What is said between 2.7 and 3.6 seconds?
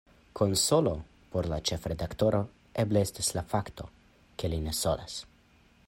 eble estas la